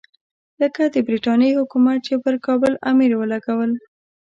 [0.61, 3.71] لکه د برټانیې حکومت چې پر کابل امیر ولګول.